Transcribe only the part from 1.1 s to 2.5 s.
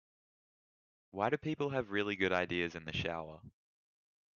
Why do people have really good